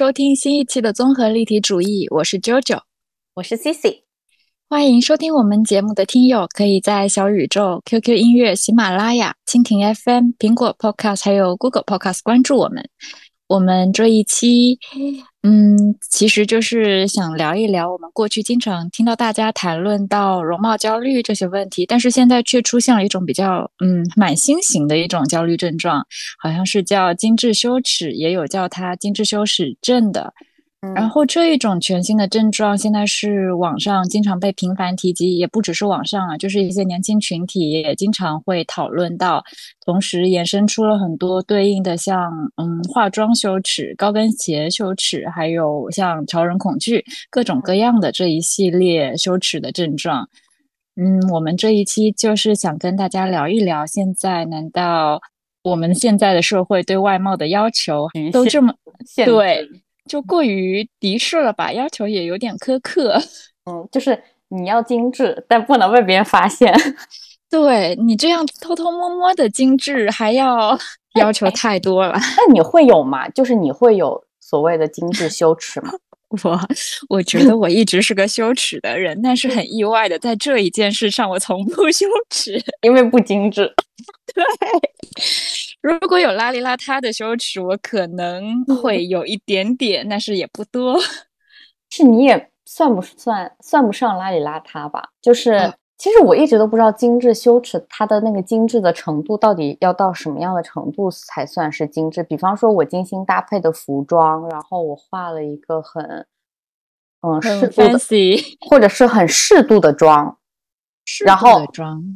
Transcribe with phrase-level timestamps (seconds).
[0.00, 2.80] 收听新一期的综合立体主义，我是 JoJo，
[3.34, 4.04] 我是 Cici。
[4.66, 12.88] 欢迎收听我们节目的听友，可以在小宇宙、QQ 音乐、喜马拉雅、蜻蜓 FM、苹果 Podcast 还有 Google Podcast 关注我们。
[13.50, 14.78] 我们这一期，
[15.42, 26.06] 嗯，其实就是想聊一聊我们过去经常听到大家谈论到容貌焦虑这些问题，但是现在却出现了一种比较，嗯，蛮新型的一种焦虑症状，
[26.38, 30.32] 好像是叫精致羞耻，也有叫它精致羞耻症的。
[30.94, 39.44] 然后这一种全新的症状，现在是网上经常被频繁提及，也不只是网上啊，就是一些年轻群体也经常会讨论到，
[39.84, 50.30] 同时衍生出了很多对应的，像嗯化妆羞耻、高跟鞋羞耻，还有像潮人恐惧，各种各样的这一系列羞耻的症状。
[50.96, 55.20] 嗯，我们这一期就是想跟大家聊一聊，现在难道
[55.62, 58.72] 我们现在的社会对外貌的要求都这么
[59.26, 59.68] 对？
[60.08, 63.20] 就过于敌视了吧，要求也有点苛刻。
[63.70, 66.74] 嗯，就是你要精致，但不能被别人发现。
[67.50, 70.78] 对你这样偷偷摸摸的精致，还要
[71.18, 72.12] 要求太多了。
[72.14, 73.28] 那你会有吗？
[73.30, 75.92] 就是你会有所谓的精致羞耻吗？
[76.44, 76.60] 我
[77.08, 83.74] 我觉得我一直是个羞耻的人，但是很意外的，在这一件事上，我从不羞耻，因为不精致。
[84.32, 84.44] 对。
[85.82, 90.98] 如果有邋里邋遢的羞耻，我可能会有一点点，但是也不多。
[91.90, 95.08] 是你也算不算算不上邋里邋遢吧？
[95.20, 102.22] 就是其实我一直都不知道精致羞耻它的那个精致的程度到底要到什么样的程度才算是精致。
[102.22, 106.26] 比方说，我精心搭配的服装，然后我化了一个很
[107.22, 107.98] 嗯适度的，
[108.68, 110.38] 或者是很适度的妆。
[111.24, 111.62] 然后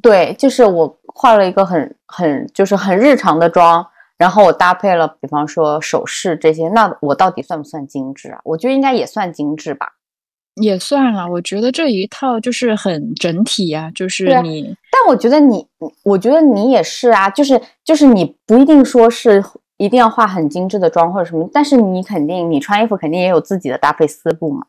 [0.03, 3.85] 对，就是我化了一个很很就是很日常的妆，
[4.17, 8.41] 然后我搭配了，比方说首饰这些，那我到底算不算精致啊？
[8.45, 9.95] 我觉得应该也算精致吧，
[10.55, 11.29] 也算了。
[11.29, 14.77] 我觉得这一套就是很整体呀，就是你。
[14.91, 15.67] 但我觉得你，
[16.05, 19.43] 我觉得你也是啊，就是就是你不一定说是
[19.77, 24.67] 一定要化很精致的妆或者什么，但是你肯定你穿衣服肯定也有自己的搭配思路嘛。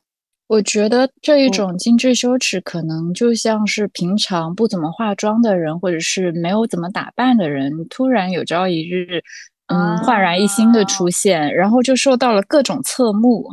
[0.47, 9.23] 我觉得这一种精致羞耻，可能就像是平常不怎么化妆的人，或者是没有怎么打扮的人，突然有朝一日，
[9.73, 13.43] 嗯，焕然一新的出现，然后就受到了各种侧目。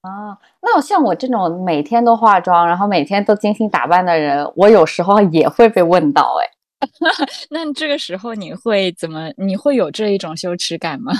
[0.00, 6.88] 啊，那像我这种每天都化妆，然后每天都精心打扮的人，我有时候也会被问到，哎，
[7.50, 9.30] 那这个时候你会怎么？
[9.36, 11.12] 你会有这一种羞耻感吗？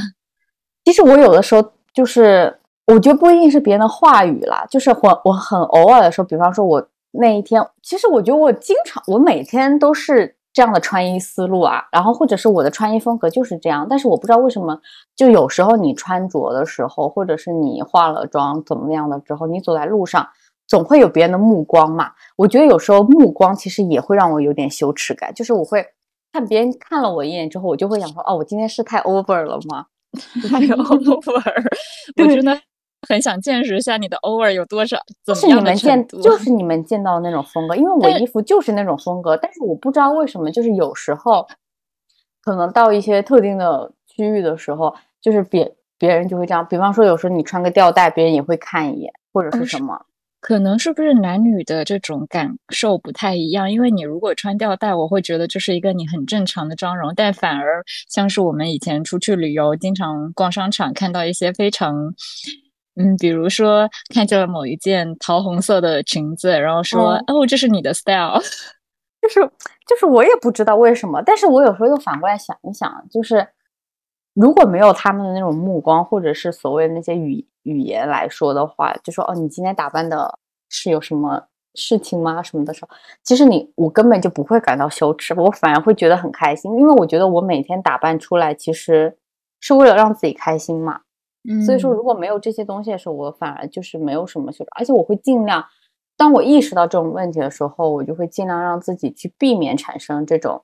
[0.84, 2.58] 其实我有的时候就是。
[2.86, 14.80] 我觉得不一定是别人的话语啦，就是我我很偶尔的时候，比方说我那一天，其实我觉得我经常，我每天都是这样的穿衣思路啊，然后或者是我的穿衣风格就是这样，但是我不知道为什么，
[15.14, 20.28] 就有时候你穿着的时候，或者是你化了妆怎么样的之后，你走在路上，
[20.66, 22.12] 总会有别人的目光嘛。
[22.36, 25.86] 我觉得有时候目光其实也会让我有点羞耻感，就是我会
[26.32, 29.86] 看别人看了我一眼之后，我就会想说，哦，我今天是太 over 了吗？
[30.50, 31.52] 太 over，
[32.20, 32.60] 我真的。
[33.08, 34.96] 很想见识一下你的 over 有多少，
[35.34, 41.46] 是你们见，就是你们见到的那种风格，因为我衣服就是那种风格，但是我不知道为什么，就是有时候
[42.42, 50.06] 可能到一些特定的区域的时候，就是别别人就会这样，比方说有时候你穿个吊带，别人也会看一眼，或者是什么，
[50.40, 53.70] 可能是不是男女的这种感受不太一样？
[53.70, 62.14] 因为你如果穿吊带，我会觉得这是一个你很正常的妆容，但反而像是我们以前出去旅游，经常逛商场，看到一些非常。
[62.96, 68.40] 嗯，比如说看见了某一件桃红色的裙子，然后说：“哦，这是你的 style。
[69.22, 69.40] ”就是
[69.86, 73.46] 就是我也不知道为什么，但是我有时候又反过来想一想，就是
[74.34, 80.38] 如果没有他们的那种目光，或者是所谓的那些语语言来说的话，就说：“哦，你今天打扮的
[80.68, 82.42] 是有什么事情吗？
[82.42, 82.88] 什么的时候，
[83.22, 89.16] 其实你我根本就不会感到羞耻，我反而会觉得很开心，因为我觉得我每天打扮出来其实
[89.60, 91.02] 是为了让自己开心嘛。”
[91.66, 95.64] 所以说，如果没有这些东西的时候，我反而就是没有什么羞耻，而且我会尽量，
[96.16, 100.62] 当我意识到这种问题的时候，我就会尽量让自己去避免产生这种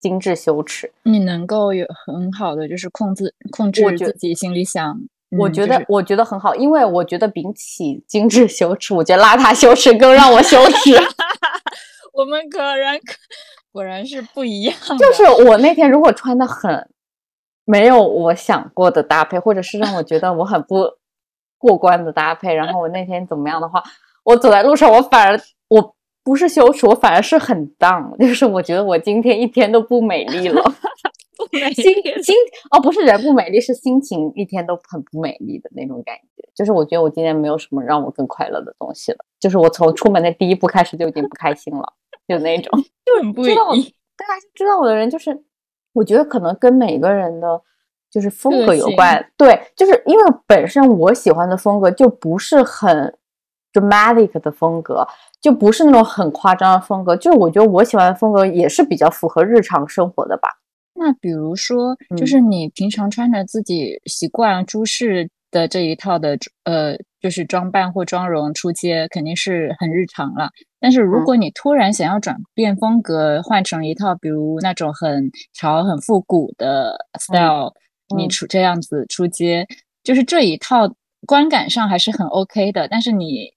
[0.00, 0.92] 精致羞耻。
[1.02, 5.00] 你能够有很好的就是控制控制自己心里想，
[5.36, 10.96] 我觉得我觉得很好，因为我觉得比起精致羞耻，我觉得邋遢羞耻更让我羞耻。
[12.14, 12.96] 我们果然
[13.72, 14.76] 果然是不一样。
[14.96, 16.88] 就是我那天如果穿的很。
[17.70, 20.84] 没有我想过的搭配，或者是让我觉得我很不
[21.56, 22.52] 过关的搭配。
[22.52, 23.80] 然后我那天怎么样的话，
[24.24, 25.94] 我走在路上，我反而我
[26.24, 30.62] 不是羞耻，我反而是很 down，就是我觉得我今天一天都不美丽了。
[31.40, 31.84] 不美心
[32.22, 32.34] 心
[32.70, 36.46] 哦，不是人不美丽，是心情一天都很不美丽的那种感觉。
[36.54, 41.94] 就是我觉得我今天没有什么让我更快乐的东西了，就是我从出门的第一步开始就已经不开心了，
[42.28, 42.78] 就那种。
[43.06, 43.68] 就很不知道
[44.18, 45.34] 大家知道我的人，就是
[45.92, 47.60] 我觉得可能跟每个人的
[48.10, 49.24] 就是风格有关。
[49.36, 53.16] 对，就是因为本身我喜欢的风格就不是很
[53.72, 55.06] dramatic 的风格，
[55.40, 57.16] 就不是那种很夸张的风格。
[57.16, 60.48] 就是我觉得我喜欢的风格也是比较符合日常生活的吧。
[60.94, 70.50] 那比如说，就嗯是你平常穿着自己习惯诸事的这一套的呃，就是装扮或妆容出街，肯定是很日常了。
[70.80, 77.72] 但是如嗯果你突然想要转变风格，换成一套比如那种很潮、很复古的 style，、
[78.16, 79.66] 你嗯出这样子出街，
[80.02, 80.92] 就是这一套
[81.26, 82.88] 观感上还是很 OK 的。
[82.88, 83.52] 但是你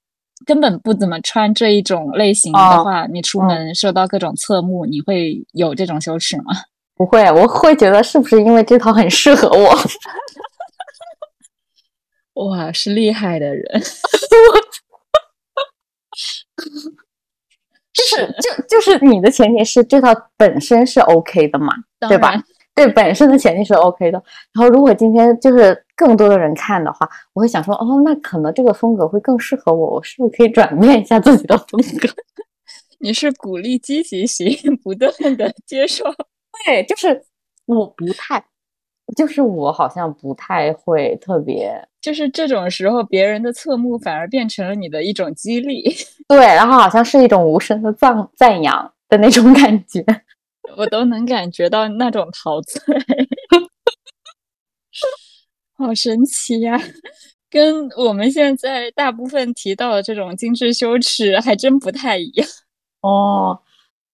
[0.45, 6.53] 根本不怎么穿这一种类型的哦话，你出嗯门受到各种侧目，你会有这种羞耻吗？
[6.95, 9.75] 不会，我会觉得是不是因为这套很适合我？
[12.49, 13.63] 哇，是厉害的人，
[17.93, 21.73] 就是就就是你的前提是这套本身是 OK 的嘛？
[22.09, 22.33] 对吧
[22.75, 24.21] 对，本身的前提是 OK 的。
[24.51, 32.09] 然后如果今天就是更多的人看的话，我会想说，哦，那可能这个风格会更适合我，我是不是可以转变一下自己的风格？
[32.99, 36.05] 你是鼓励积极型，不断的接受。
[36.65, 37.23] 对，就是
[37.67, 38.43] 我不太，
[39.15, 45.83] 就是我好像不太会特别就是这种时候，别人的侧目反而变成了你的一种激励。
[46.27, 50.03] 对，然后好像是一种无声的赞赞扬的那种感觉。
[50.75, 52.81] 我都能感觉到那种陶醉，
[55.77, 56.77] 好神奇呀、
[57.49, 62.47] 跟我们现在大部分提到的这种精致羞耻还真不太一样。
[63.01, 63.61] 哦，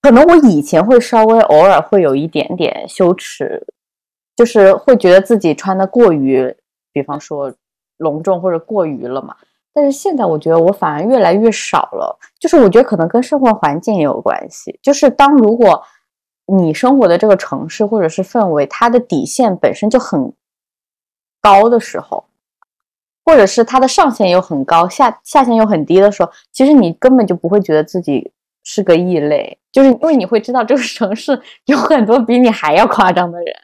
[0.01, 3.65] 可能我以前会稍微偶尔会有一点点羞耻，
[4.36, 6.56] 就是会觉得自己穿的过于，
[6.91, 7.56] 比方说
[8.00, 9.36] 隆重或者过于了嘛。
[9.72, 14.78] 但是现在我觉得我反而越来越少了，就是我觉得可能跟生活环境也有关系。
[14.81, 15.81] 就是当如果
[16.48, 20.34] 你生活的这个城市或者是氛围，它的底线本身就很
[21.40, 22.25] 高的时候，
[23.24, 28.31] 或者是它的上限又很高，下下限又很低的时候，其实你根本就不会觉得自己
[28.63, 33.56] 是个异类，就是因为你会知道这个城市有很多比你还要夸张的人，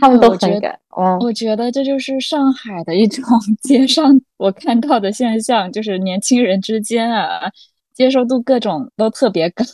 [0.00, 3.24] 他们都很敢，嗯，我觉得这就是上海的一种
[3.62, 7.50] 街上我看到的现象，就是年轻人之间啊，
[7.94, 9.64] 接受度各种都特别高。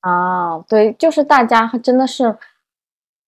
[0.00, 2.36] 啊， 对，就是大家真的是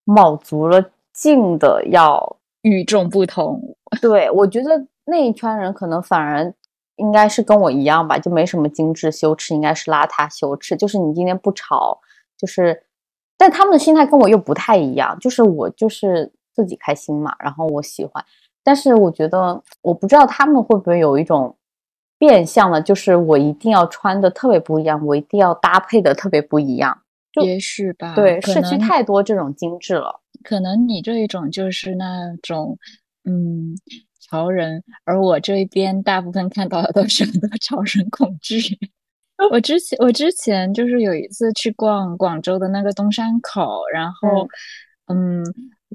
[0.05, 0.83] 卯足了
[1.13, 6.53] 劲的要与众不同，对，我觉得那一圈人可能反而
[6.95, 10.75] 应该是跟我一样吧，就没什么精致羞耻，应该是邋遢羞耻。
[10.75, 11.99] 就是你今天不潮，
[12.37, 12.83] 就是，
[13.37, 18.23] 但他们的心态跟我又不太一样，就是我就是自己开心嘛，然后我喜欢。
[18.63, 21.57] 但是我觉得，我不知道他们会不会有一种
[22.17, 27.01] 变相的，就是我一定要穿的特别不一样，我一定要搭配的特别不一样。
[27.33, 28.15] 就也许吧。
[28.15, 30.21] 对，市区太多这种精致了。
[30.43, 32.77] 可能你这一种就是那种
[33.25, 33.75] 嗯
[34.29, 38.57] 潮人，而我这一边大部分看到的都是很 多潮人恐惧。
[39.51, 44.47] 我之前我之前就是有一次去逛广州的那个东山口，然后
[45.07, 45.43] 嗯。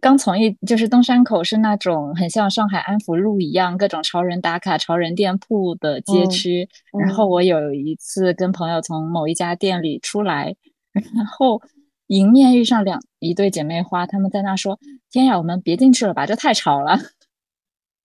[0.00, 6.68] 刚从一就是东山口是那种很像上海安福路一样，各种潮人打卡、潮人店铺的街嗯区。
[7.04, 10.54] 然后嗯我有一次跟朋友从某一家店里出来，
[10.92, 11.61] 然后
[12.07, 14.78] 迎面遇上两一对姐妹花，她们在那说
[15.11, 16.97] ：“天呀，我们别进去了吧，这太潮了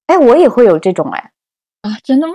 [0.08, 1.32] 哎，我也会有这种哎。
[1.82, 2.34] 啊！”真的吗？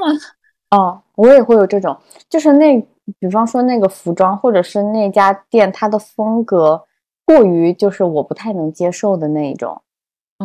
[0.71, 1.97] 哦，我也会有这种，
[2.29, 2.79] 就是那，
[3.19, 6.85] 比方说那个服装，或者是那家店，它的风格
[7.25, 9.81] 过于就是我不太能接受的那一种。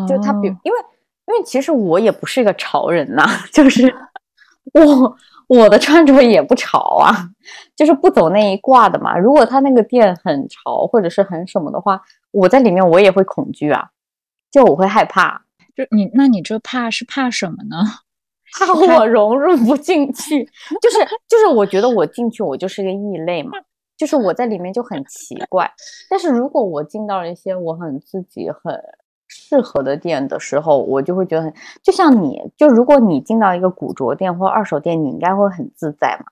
[0.08, 0.78] 就它比，哦因为
[1.28, 3.94] 因为其实我也不是一个潮人呐、 就是
[4.74, 5.16] 我
[5.48, 7.30] 我的穿着也不潮啊，
[7.76, 9.18] 就是不走那一挂的嘛。
[9.18, 12.02] 如果他那个店很潮或者是很什么的话，
[12.32, 13.90] 我在里面我也会恐惧啊，
[14.50, 15.44] 就我会害怕。
[15.76, 17.84] 就你，那你这怕是怕什么呢？
[18.60, 20.44] 怕 我融入不进去，
[20.82, 23.52] 就是就是，我觉得我进去我就是个异类嘛，
[23.98, 25.72] 就是我在里面就很奇怪。
[26.10, 28.80] 但是如果我进到了一些我很自己很
[29.28, 36.26] 适合的店的时候，我就会觉得很，就像你就如果你进到一个古着店或二手店，你应该会很自在嘛，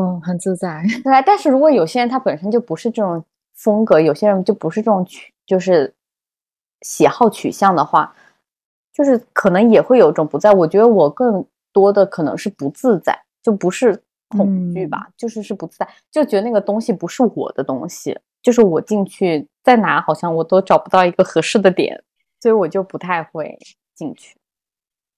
[0.00, 0.84] 嗯，很自在。
[1.02, 1.20] 对啊。
[1.20, 3.24] 但是如果有些人他本身就不是这种
[3.56, 5.94] 风格，有些人就不是这种取就是
[6.82, 8.14] 喜好取向的话，
[8.98, 10.52] 就是可能也会有一种不在。
[10.52, 18.18] 我觉得我更多的可能是不自在，就不是恐惧吧，就是是不自在，就觉得那个东西不是我的东西。
[18.40, 22.02] 就是我进去在哪好像我都找不到一个合适的点，
[22.40, 23.56] 所以我就不太会
[23.94, 24.36] 进去。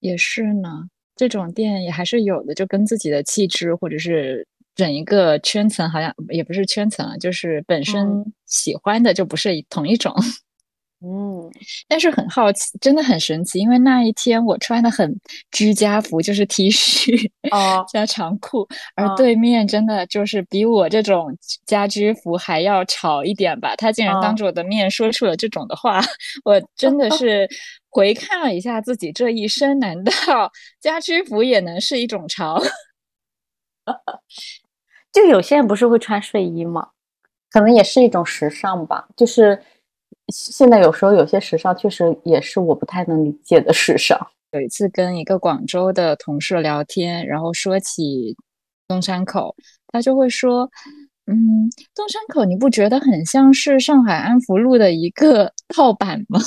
[0.00, 10.14] 也是呢，这种店也还是有的，就跟自己的气质或者是整一个圈层，好像也不是圈层啊，就是本身喜欢的就不是同一种。
[10.16, 10.22] 嗯，
[11.88, 15.18] 但是很好奇，真的很神奇，因为那一天我穿的很
[15.50, 23.74] 居家服，就是 T 恤 哦加长裤，而哦对面真的就是比我这种家居服还要潮一点吧。
[23.76, 26.00] 他竟然当哦着我的面说出了这种的话，
[26.44, 27.48] 我真的 是
[27.88, 32.62] 回看了一下自己这一生，难道家居服也能是一种潮？
[35.12, 36.88] 就有些人不是会穿睡衣吗？
[37.50, 39.08] 可能也是一种时尚吧。
[39.16, 39.60] 就是
[40.30, 44.18] 现在有时候有些时尚确实也是我不太能理解的时尚。
[44.52, 48.36] 有一次跟一个广州的同事聊天，然后说起
[48.88, 49.54] 东山口，
[49.92, 50.68] 他就会说
[51.30, 56.40] ：“嗯，东山口你不觉得很像是上海安福路的一个 套版吗？”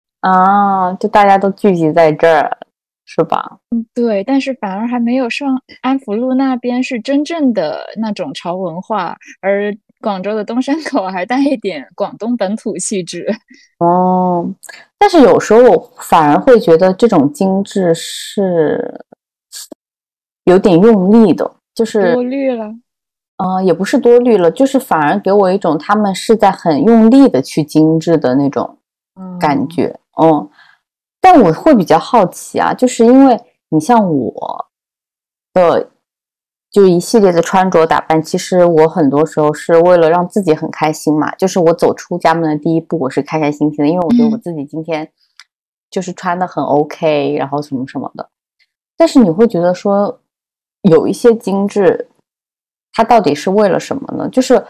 [0.20, 2.58] 啊，就大家都聚集在这儿，
[3.04, 3.58] 是吧？
[3.70, 13.26] 嗯对，但是反而还没有上安福路那边是真正的那种潮文化，而广州的东山口还带一点广东本土气质。
[13.78, 14.46] 哦，
[14.98, 19.06] 但是有时候我反而会觉得这种精致是
[20.44, 22.74] 有点用力的，就是多虑了，
[23.38, 28.78] 呃，也不是多虑了，就是反而给我一种他们是在很用力的去精致的那种
[29.40, 29.98] 感嗯觉。
[30.20, 30.50] 嗯，
[31.20, 33.40] 但我会比较好奇啊，就是因为
[33.70, 34.66] 你像我
[35.54, 35.88] 的
[36.72, 45.12] 就一系列的穿着打扮，其实我很多时候是为了让自己很开心嘛，就是我走出家门的第一步，我是开开心心的，因为我觉得我嗯自己今天
[45.90, 48.30] 就是穿的很 OK，然后什么什么的。
[48.96, 50.20] 但是你会觉得说
[50.80, 52.08] 有一些精致，
[52.94, 54.28] 它到底是为了什么呢？
[54.30, 54.64] 就是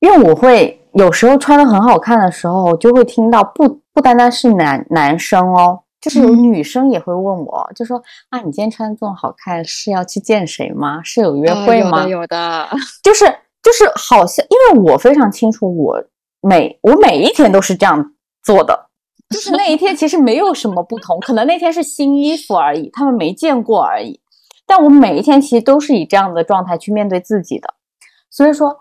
[0.00, 7.96] 因为我会有时候穿的很好看的时候，就会听到不不单单是男男生哦，就是有嗯女生也会问我，就说
[8.28, 11.02] 啊，你今天穿的这么好看，是要去见谁吗？
[11.02, 12.02] 是有约啊会吗？
[12.02, 12.68] 有的有的，
[13.02, 13.24] 就是
[13.62, 16.04] 就是好像，因为我非常清楚，我
[16.42, 18.90] 每我每一天都是这样做的，
[19.30, 24.20] 就是那一天其实没有什么不同，可能那天是新衣服而已，他们没见过而已。
[24.66, 27.72] 但我每一天其实都是以这样的状态去面对自己的，
[28.28, 28.76] 所以说，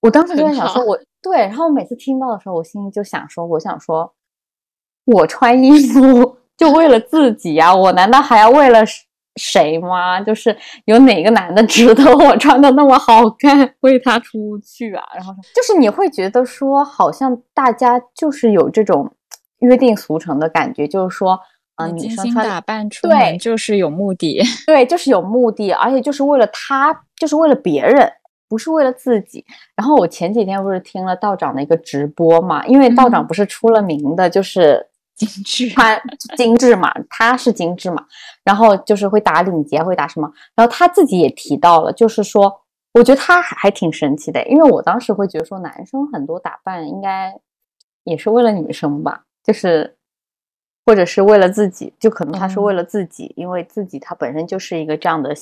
[0.00, 4.14] 我当时就在想说我，对，然后我每次听到的时候，我心里就想说，我想说，
[5.04, 9.04] 我穿衣服就为了自己呀、我难道还要为了谁
[9.38, 10.18] 谁吗？
[10.20, 10.56] 就是
[10.86, 15.04] 有哪个男的值得我穿的那么好看，为他出去啊？
[15.14, 19.12] 然后就是你会觉得说，好像大家就是有这种
[19.58, 21.38] 约定俗成的感觉，就是说，
[21.74, 24.40] 啊、你女生穿精心打扮出门就是有目的。
[24.66, 28.10] 对，就是有目的，而且就是为了他，就是为了别人，
[28.48, 29.44] 不是为了自己。
[29.76, 36.00] 然后我前几天不是听了道长的一个直播嘛，因为道长嗯不是出了名的，就是精致穿
[36.36, 38.06] 精致嘛， 他是精致嘛，
[38.44, 47.34] 然后就是会打领结，会打什么，然后他自己也提到了，就是说，我觉得他还还挺神奇的，因为我当时会觉得说，男生很多打扮应该
[48.04, 49.96] 也是为了女生吧，就是
[50.84, 55.34] 或者是为了自己，就可能他是为嗯了自己，因为自己他本身就是一个这样的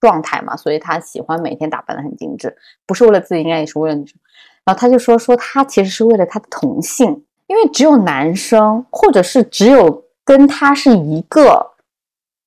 [0.00, 4.18] 状态嘛，所以他喜欢每天打扮的很精致，不是为了自己，应该也是为了女生。
[4.64, 11.72] 然后他就说说他其实是为了他的同性，因为只有男生，或者是只有跟他是一个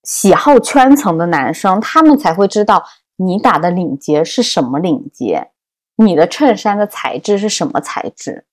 [0.03, 2.81] 喜好圈层的男生，他们才会知道
[3.17, 5.50] 你打的领结是什么领结，
[5.98, 8.45] 你的衬衫的材质是什么材质。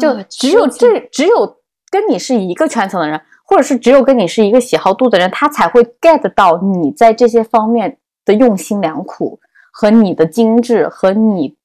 [0.00, 1.56] 就啊只有这只有
[1.90, 9.40] 跟你是一个圈层的人，或者是只有跟你是一个喜好度的人，他才会 get 到你在这些方面的用心良苦
[9.72, 11.56] 和你的精致和你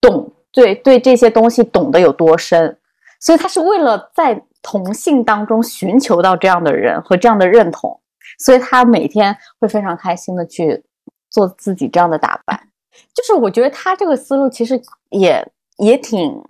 [0.00, 2.78] 懂对对这些东西懂得有多深，
[3.20, 8.00] 所以他是为了在同性当中寻求到这样的人和这样的认同，
[8.38, 10.84] 所以他每天会非常开心的去
[11.30, 12.68] 做自己这样的打扮。
[13.14, 15.46] 就是我觉得他这个思路其实也
[15.78, 16.42] 也挺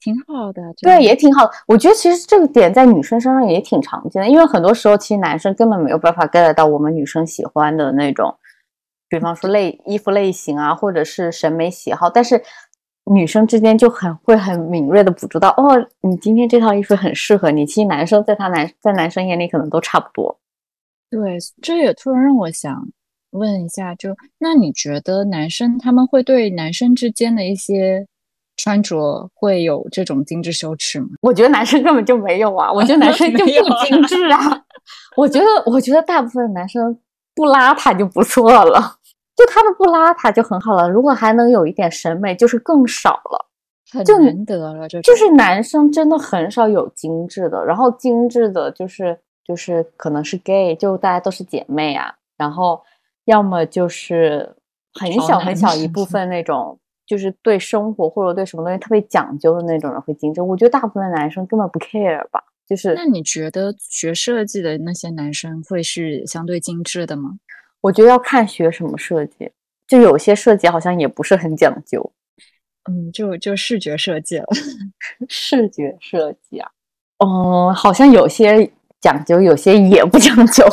[0.00, 1.48] 挺好的，对，也挺好。
[1.66, 8.36] 我觉得其实这个点在女生身上也挺常见的，因为很多时候其实男生根本没有办法 get 到我们女生喜欢的那种，
[9.08, 12.42] 比方说类衣服类型啊，或者是审美喜好，但是
[13.10, 17.66] 女生之间就很会很敏锐的捕捉到，哦，你今天这套衣服很适合你。
[17.66, 20.38] 其实男生在他男在男生眼里可能都差不多。
[21.10, 22.88] 对，这也突然让我想
[23.32, 28.06] 问一下，就那你觉得男生他们会对男生之间的一些
[28.56, 31.08] 穿着会有这种精致羞耻吗？
[31.22, 33.50] 我觉得男生根本就没有啊，我觉得男生 就不
[33.84, 34.64] 精致啊。
[35.16, 36.98] 我觉得，我觉得大部分男生
[37.34, 38.96] 不邋遢就不错了，
[39.42, 40.88] 就他们不邋遢就很好了。
[40.88, 43.48] 如果还能有一点审美，就是更少了。
[43.90, 52.80] 很就难得了，这种就是男生真的很少有精致的，然后精致的就是就是可能是 gay，就大家都是姐妹啊，然后
[53.26, 54.56] 要么就是
[54.94, 60.40] 很小很小一部分那种，就是对生活或者对什么东西特别讲究的那种人会精致。
[60.40, 67.32] 我觉得大部分男生根本不 care 吧，就是那你觉得学设计的那些男生会是相对精致的吗？
[67.82, 69.50] 我觉得要看学什么设计，
[69.86, 72.12] 就有些设计好像也不是很讲究。
[72.90, 74.46] 嗯，就就视觉设计了。
[75.28, 76.70] 视觉设计啊，
[77.24, 78.68] 嗯，好像有些
[79.00, 80.64] 讲究，有些也不讲究。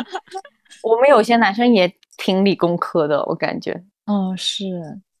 [0.82, 4.64] 我们有些男生也挺理工科的，我感觉，哦，是，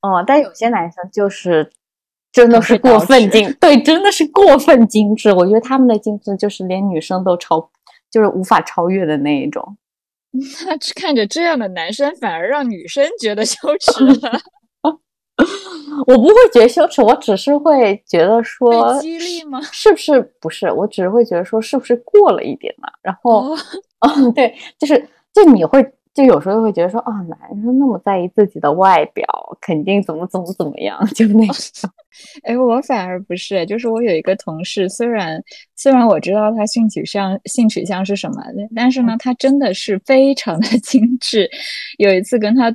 [0.00, 1.70] 哦，但有些男生就是
[2.30, 5.32] 真的是过分精，对，真的是过分精致。
[5.32, 7.70] 我觉得他们的精致就是连女生都超，
[8.10, 9.76] 就是无法超越的那一种。
[10.66, 14.40] 那看着这样的男生，反而让女生觉得羞耻了，
[16.06, 19.60] 我不会觉得羞耻，我只是会觉得说激励吗？
[19.72, 20.70] 是不是不是？
[20.70, 23.50] 我只是会觉得说是不是过了一点呢、然后。
[23.50, 23.58] 哦，
[24.16, 25.82] 嗯，对，就是就你会
[26.16, 29.22] 就有时候会觉得说啊，男生那么在意自己的外表，
[29.60, 31.90] 肯定怎么怎么怎么样，就那种。
[32.44, 35.38] 哎，我反而不是，就是我有一个同事，虽然
[35.76, 38.42] 虽然我知道他性取向性取向是什么，
[38.74, 41.50] 但是呢，他真的是非常的 精致。
[41.98, 42.74] 有一次跟他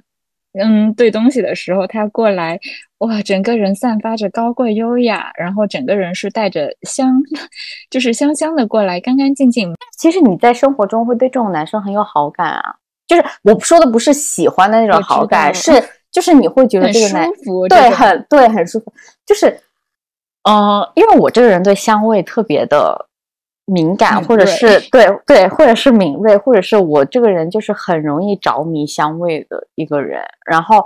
[0.54, 2.60] 嗯对东西的时候，他过来，
[3.00, 7.20] 哇，整个人散发着高贵优雅，然后整个人是带着香，
[7.90, 9.74] 就是香香的过来，干干净净。
[9.98, 12.76] 其实你在生活中会对这种男生很有好感啊，
[13.12, 18.94] 就是我说的不是喜欢的那种好感，是 就是你会觉得这个男舒服，对很对很舒服，
[19.26, 19.50] 就是
[20.44, 23.08] 嗯、呃因为我这个人对香味特别的
[23.66, 30.24] 敏感，或者是 对对，或者是敏锐，或者是我这个人就是很容易着迷香味的一个人。
[30.46, 30.86] 然后，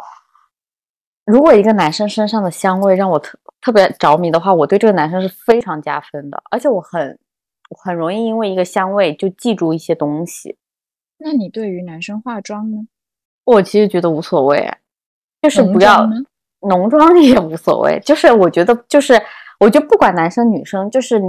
[1.25, 7.19] 如果一个男生身上的香味让我特特别着迷的话，我对这个男生是非常加分的，而且我很
[7.69, 10.57] 我很容易因为一个香味就记住一些东西。
[11.25, 12.85] 那你对于男生化妆呢？
[13.45, 14.71] 我其实觉得无所谓，
[15.41, 16.25] 就是不要妆
[16.59, 19.19] 浓妆也无所谓，就是我觉得就是
[19.59, 21.19] 我觉得不管男生女生，就是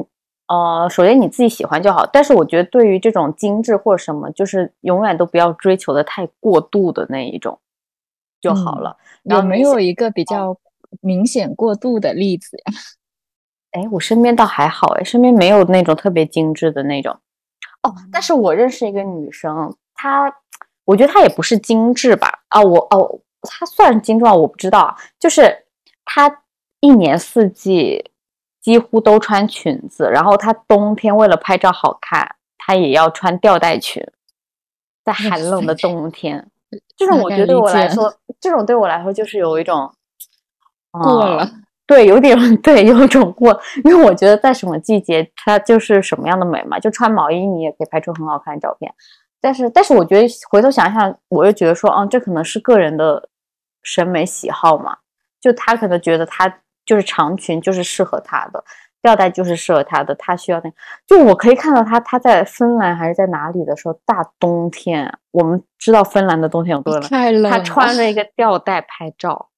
[0.49, 2.05] 呃，首先你自己喜欢就好。
[2.13, 7.59] 但是我觉得对于这种精致或什么，就是永远都不要追求的太过度的那一种
[8.39, 8.97] 就好嗯了。
[9.23, 10.59] 然有没有一个比较
[11.01, 12.75] 明显过度的例子呀？
[13.73, 17.19] 哎，我身边倒还好，哎，身边没有那种特别精致的那种。
[17.83, 20.33] 哦，但是我认识一个女生，她，
[20.85, 22.41] 我觉得她也不是精致吧？
[22.49, 24.35] 啊，我哦，她算是精致吗？
[24.35, 24.97] 我不知道啊。
[25.19, 25.65] 就是
[26.05, 26.43] 她
[26.81, 28.11] 一年四季
[28.61, 34.05] 几乎都穿裙子，然后她冬天为了拍照好看，她也要穿吊带裙，
[35.05, 36.51] 在寒冷的冬天。
[36.97, 39.91] 这种我觉得对我来说，这种对我来说就是有一种
[40.91, 41.49] 呃过了，
[41.87, 46.79] 对，有点对，有一种过，因为我觉得在什么季节，它就是什么样的美嘛。
[46.81, 48.93] 就穿毛衣，你也可以拍出很好看的照片。
[49.41, 53.29] 但是，但是我觉得回头想想，我又觉得说，嗯，这可能是个人的
[53.83, 54.99] 审美喜好嘛。
[55.41, 56.49] 就他可能觉得他
[56.85, 58.65] 就是长裙就是适合他的，
[59.01, 60.73] 吊带就是适合他的，他需要那。
[61.07, 69.51] 就我可以看到他，他在芬兰还是在哪里的时候，大冬天，我们知道芬兰的冬天有多冷，太冷了，他穿着一个吊带拍照。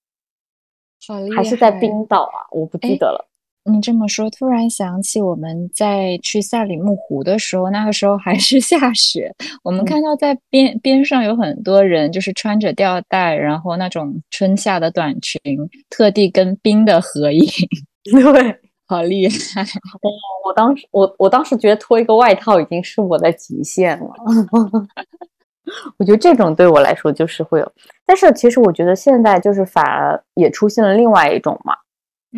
[1.34, 3.24] 还是在冰岛啊，我不记哎得了。
[3.64, 9.30] 你这么说，突然想起我们在去萨里木湖的时候，那个时候还是 下雪，
[9.62, 15.38] 我们嗯看到在边边上有很多人，就是穿着吊带，然后那种春夏的短裙，
[15.90, 17.46] 特地跟冰的合影，
[18.10, 19.62] 对， 好厉害！
[20.46, 24.10] 我当时我我当时觉得脱一个外套已经是我的极限了。
[25.98, 27.72] 我觉得这种对我来说就是会有，
[28.06, 31.74] 但是其实我觉得现在就是反而也出现了另外一种嘛，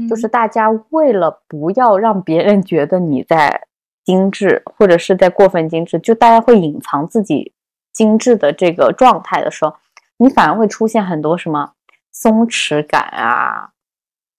[0.08, 3.66] 就是大家为了不要让别人觉得你在
[4.04, 7.52] 精致，或者是在过分精致，就大家会隐藏自己
[7.92, 9.74] 精致的这个状态的时候，
[10.18, 11.72] 你反而会出现很多什么
[12.12, 13.70] 松弛感啊，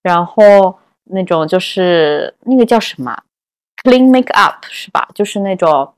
[0.01, 3.23] 然后那种就是那个叫什么
[3.83, 5.09] clean make up 是吧？
[5.13, 5.93] 就是那种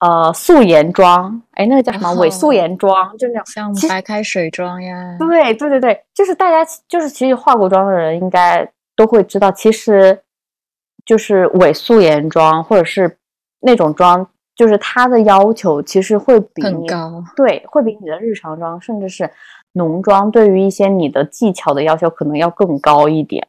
[0.00, 10.20] 呃素颜妆，哎，那个叫什么伪素哦颜妆，就那种像白开水妆呀，对对对对，就是大家就是其实化过妆的人应该都会知道，其实
[11.04, 13.18] 就是伪素颜妆或者是
[13.60, 17.24] 那种妆，就是它的要求其实会比你很高。
[17.34, 19.28] 对，会比你的日常妆甚至是
[19.72, 23.47] 浓妆对于一些你的技巧的要求可能要更高一点。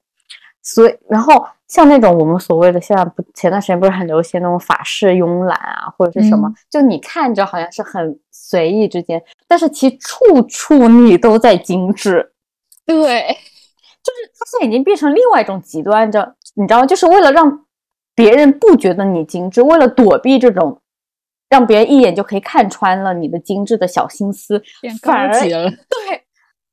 [0.74, 12.34] 所以，然后像那种我们所谓的现在不前段时间不是很流行那种法式慵懒啊，或者是什么，嗯就你看着好像是很随意之间，但是其处处你都在精致。
[12.86, 13.22] 对，
[14.04, 16.86] 就是它现在已经变成另外一种极端，这你知道吗？
[16.86, 17.66] 就是为了让
[18.16, 20.82] 别人不觉得你精致，为了躲避这种
[21.50, 25.70] 让别人一眼就可以看穿了你的精致的小心思，变反而高级了。
[25.70, 26.24] 对，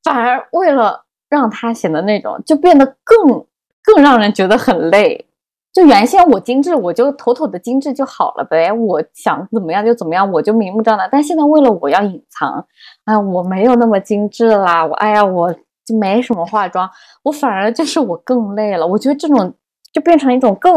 [0.03, 3.47] 反而为了让他显得那种，就变得更
[3.87, 5.25] 更让人觉得很累。
[5.73, 11.07] 就原先我精致，我就妥妥的精致就好了呗，我想怎么样就怎么样，我就明目张胆。
[11.13, 12.67] 但现在为了我要隐藏，
[13.05, 15.53] 哎，我没有那么精致啦，我哎呀，我
[15.85, 16.91] 就没什么化妆，
[17.23, 18.87] 我反而就是我更累了。
[18.87, 19.53] 我觉得这种
[19.93, 20.73] 就变成一种更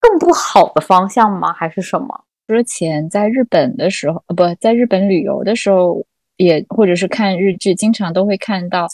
[0.00, 1.52] 更不好的方向吗？
[1.52, 2.24] 还是什么？
[2.48, 6.02] 之前在日本的时候，呃，不在日本旅游的时候，
[6.38, 8.88] 也或者是看日剧，经常都会看到，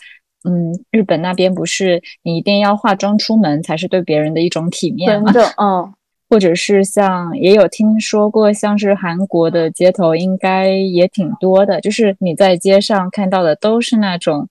[0.49, 5.31] 嗯，日本那边不是你一定要化妆出门才是对别人的一种体面吗？
[5.31, 5.93] 真 的，嗯，
[6.31, 14.49] 或者是像也有听说过，像是韩国的街头应该也挺多的，就是你在街上看到的都是那种，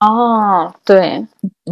[0.00, 1.26] 哦，对，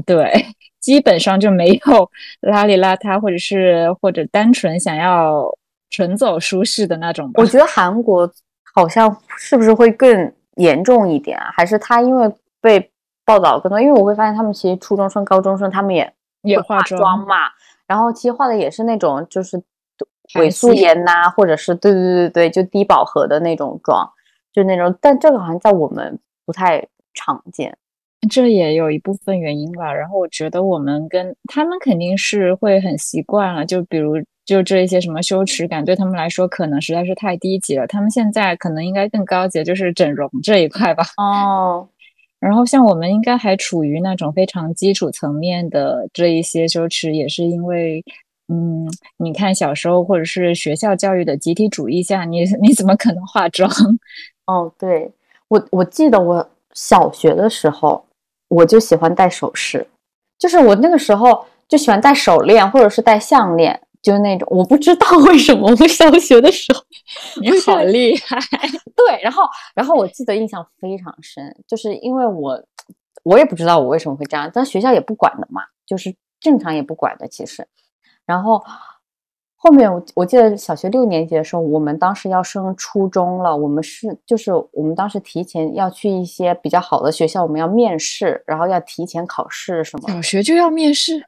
[0.05, 0.47] 对，
[0.81, 5.45] 基本上就没有邋里邋遢，或者是或者单纯想要
[5.91, 7.47] 纯走舒适的那种吧我。
[7.47, 8.29] 觉得韩国
[8.75, 11.51] 好像是不是会更严重一点啊？
[11.55, 12.91] 还是他因为被
[13.33, 13.81] 报道更多？
[13.81, 17.37] 因为我会发现他们其实初中生、高中生他们也也化妆妆嘛，
[17.87, 19.63] 然后其实化的也是那种就是
[20.35, 24.07] 伪素颜呐、或者是对对对对对，就低饱和的那种妆，
[24.53, 27.77] 就那种，但这个好像在我们不太常见。
[28.31, 29.93] 这也有一部分原因吧。
[29.93, 34.15] 然后我觉得我们跟他们肯定是会很习惯了，就比如
[34.45, 37.87] 就这一些什么羞耻感，对他们来说可能实在是太低级了。
[37.87, 41.05] 他们现在可能应该更高级，就是整容这一块吧。
[41.17, 41.89] 哦，
[42.43, 48.05] 然后像我们应该还处于那种非常基础层面的这一些羞耻，也是因为。
[48.49, 53.71] 嗯，你看小时候或者是学校教育的集体主义下，你 你怎么可能化妆？
[54.45, 55.11] 哦，对
[55.49, 58.05] 我我记得我小学的时候，
[58.49, 59.87] 我就喜欢戴首饰，
[60.39, 66.83] 就是我那个时候就喜欢戴手链或者是戴项链，就是那种我不知道为什么我小学的时候，
[67.41, 68.39] 你好厉 害！
[68.97, 72.63] 对，然后然后我记得印象非常深，就是因为我
[73.23, 77.67] 我也不知道我为什么会这样，但学校也不管的嘛，就是正常也不管的其实，
[78.27, 78.63] 然后。
[79.65, 90.11] 后面我我记得小学六年级的时候，我们当时要升初中了，我们是就是我们当时提前要去一些比较好的学校，我们要面试，然后要提前考试什么。
[90.11, 91.25] 小学就要面试，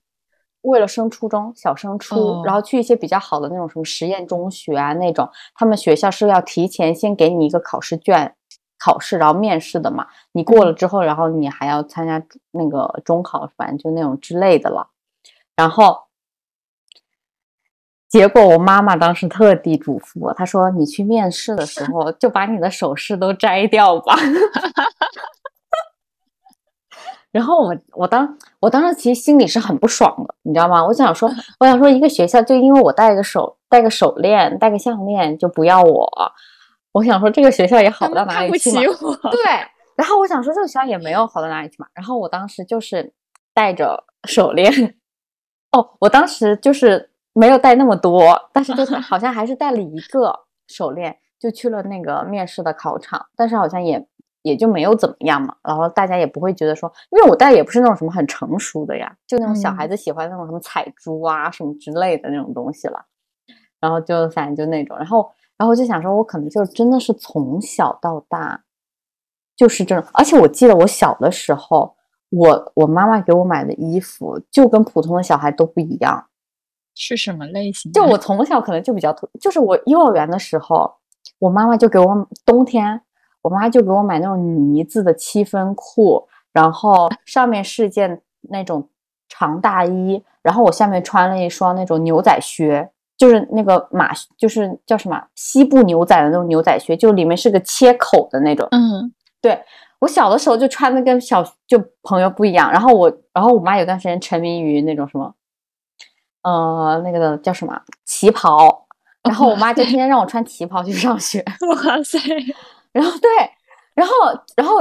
[0.65, 8.35] 为了升初中，小升初，然后去一些比较好的那种什么实验中学啊那种，他们学校是要提前先给你一个考试卷，
[8.79, 10.07] 考试然后面试的嘛。
[10.33, 12.23] 你过了之后，然后你还要参加
[12.53, 14.89] 那个中考，反正就那种之类的了。
[15.57, 16.05] 然后。
[18.07, 24.15] 结果我妈妈当时特地嘱咐我，她说：“你去面试的时候，就把你的首饰都摘掉吧。
[27.35, 30.87] ”然后我我当我当时其实心里是很不爽的，你知道吗？
[30.87, 36.09] 我想说， 我想说，一个学校就因为我戴个手戴个手链戴个项链就不要我，
[36.93, 38.81] 我想说这个学校也好不到哪里去嘛。
[39.03, 39.31] 我。
[39.31, 39.41] 对，
[39.97, 41.87] 然后我想说这个学校也没有好到哪里去嘛。
[41.95, 43.13] 然后我当时就是
[43.53, 44.95] 戴着手链，
[45.73, 47.11] 哦，我当时就是。
[47.37, 50.33] 没有带那么多，但是就是 好像还是带了一个
[50.69, 54.07] 手链，就去了那个面试的考场，但是好像也
[54.45, 55.57] 也就没有怎么样嘛。
[55.63, 63.05] 然后大家也不会觉得说，因为我戴也不是那种什么很成熟的呀，就那种小孩子喜欢那种什么彩珠啊什么之类的那种东西了。
[63.81, 68.63] 然后就反正就那种，然后然后我就想说，我可能就真的是从小到大
[69.57, 71.95] 就是这种，而且我记得我小的时候，
[72.31, 76.27] 我我妈妈给我买的衣服就跟普通的小孩都不一样。
[76.97, 77.93] 是什么类型？
[77.93, 80.95] 就我从小可能就比较，就是我幼儿园的时候，
[81.41, 83.03] 我妈妈就给我冬天，
[83.45, 88.89] 我妈就给我买那种呢子的七分裤，然后 上面是件那种
[89.29, 98.67] 长大衣，然后我下面穿了一双那种牛仔靴，就是那个马，就是叫什么西部牛仔的那种牛仔靴，就里面是个切口的那种。
[98.71, 99.63] 嗯，对
[99.99, 105.35] 我小的时候就穿的跟小就朋友不一样，然后我，然后我妈有段时间沉迷于那种什么。
[106.43, 108.87] 呃，那个叫什么旗袍，
[109.23, 111.43] 然后我妈就天天让我穿旗袍去上学。
[111.69, 112.19] 哇塞！
[112.95, 113.31] 然后对，
[113.95, 114.15] 然后
[114.57, 114.77] 然后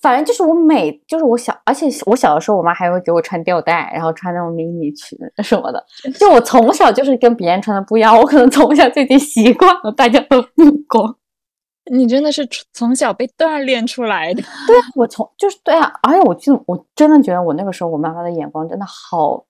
[0.00, 5.84] 反正就是我每就是我小，而且我小的时候，我妈还会给我穿吊带，然后穿那种迷你裙什么的。
[6.18, 11.16] 就我从小就是跟别人穿的不一样，我可能从小就已经习惯了大家的目光。
[11.92, 14.42] 你真的是从小被锻炼出来的。
[14.66, 19.44] 对啊，我从就是对啊，而且我就我真的觉得我那个时候我妈妈的眼光真的好。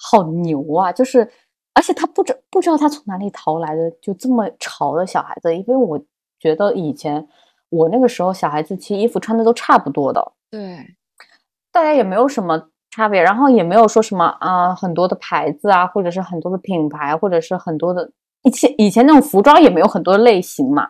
[0.00, 0.92] 好牛啊！
[0.92, 1.28] 就是，
[1.74, 6.00] 而且她不知不知道她从哪里淘来的就这么潮的小孩子，因为我
[6.38, 7.26] 觉得以前
[7.70, 10.94] 我那个时候小孩子其实衣服穿的都差不多的，对，
[11.72, 18.10] 大家也没有什么差别，然后也没有说什么啊、很多的牌子啊，或者是很多的品牌，或者是很多的
[18.42, 20.88] 以前以前那种服装也没有很多类型嘛，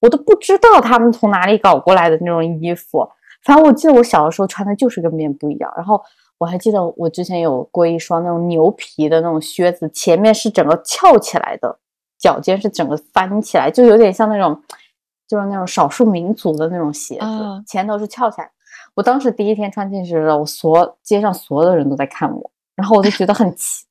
[0.00, 3.08] 我都不知道他们从哪里搞过来的那种衣服。
[3.42, 5.70] 反正我记得我小的时候穿的就是跟别人不一样。
[5.76, 6.02] 然后
[6.38, 11.78] 我还记得我之前有过一双那种牛皮的那种靴子，前面是整个翘起来的，
[12.18, 14.58] 脚尖是整个翻起来，就有点像那种
[15.28, 18.50] 就是那种少数民族的那种鞋子，啊前头是翘起来。
[18.94, 23.84] 我当时第一天穿进去的时候，我所街上所有的人都在看我，然后我就觉得很奇。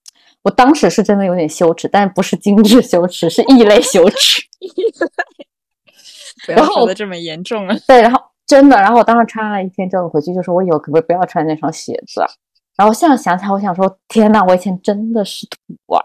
[0.43, 4.41] 我当时是真的有点羞耻，但不是精致羞耻，是异类羞耻。
[6.45, 7.75] 不然后要说的这么严重啊！
[7.87, 12.27] 对，然后真的，然后我当时穿了一天之后回去就说，我以后可不可以不要穿那双鞋子啊？
[12.75, 16.01] 然后现在想起来，我想说，天呐，我以前真的是土啊！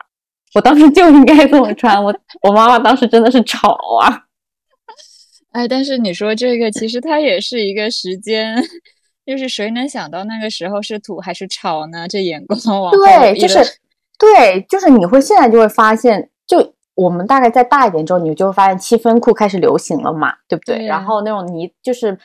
[0.55, 4.27] 我当时就应该这么穿，我我妈妈当时真的是吵啊。
[5.53, 8.55] 哎，但是你说这个，其实它也是一个时间，
[9.25, 12.07] 就是谁能想到那个时候是土还是潮呢？
[12.07, 13.59] 这眼光往后对，就是
[14.19, 20.85] 对，就是你会现在就会发现，就我们大概再大一点之后，你就会发现七分裤开始流行了嘛，对不对？
[20.87, 22.19] 然后那种呢，就是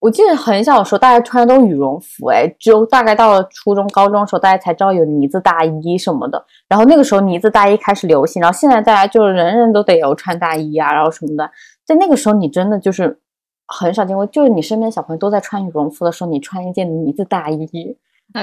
[0.00, 6.44] 我记得很小的时候，大家穿的都是羽绒服，哎，只有大概到了初中、高中的时候，大家才知道有呢子大衣什么的。
[6.68, 11.50] 然后那个时候呢子大衣开始流行，然后现在大家就是人人都得有穿大衣啊，然后什么的。
[11.84, 13.20] 在那个时候，你真的就是
[13.66, 17.66] 很少见过，就是你身边小朋友都在穿羽绒服的时候，你穿一件呢子大衣，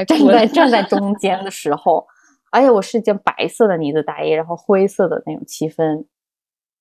[0.06, 2.06] 站在站在中间的时候，
[2.52, 6.06] 而且我是一件白色的呢子大衣，然后灰色的那种七分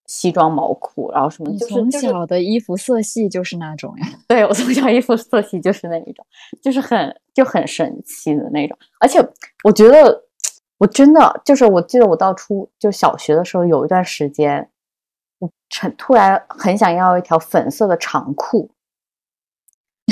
[0.07, 4.07] 西装毛裤，然后什么就是就是小的衣服色系就是那种呀。
[4.27, 6.27] 对我从小衣服色系就是那一种，
[6.62, 9.21] 就是很就很神奇的那种，而且
[9.64, 10.25] 我觉得
[10.79, 14.78] 我真的就是我记得我到初就小学的时候有一段时间，我
[15.81, 18.70] 很突然很想要一条粉色的长裤。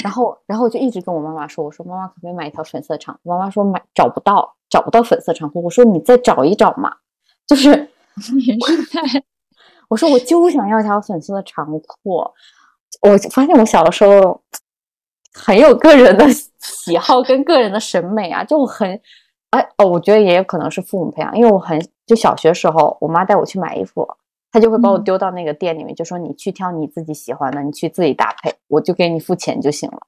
[0.02, 5.62] 然后，然后我就一直跟我妈妈说：“我说妈妈可不可以买一条粉色长裤？”妈妈说买找不到，找不到粉色长裤。
[5.62, 6.94] 我说你再找一找嘛，
[7.46, 7.88] 就是
[9.88, 12.16] 我说我就想要一条粉色的长裤。
[13.00, 14.38] 我发现我小的时候
[15.32, 16.26] 很有个人的
[16.58, 19.00] 喜好跟个人的审美啊，就很
[19.50, 24.06] 哎哦，我觉得也有可能是父母培养，因为我很就小学时候，我妈带我去买衣服，
[24.56, 30.06] 她就会把我嗯丢到那个店里面，就说你去挑你自己喜欢的，你去自己搭配，我就给你付钱就行了。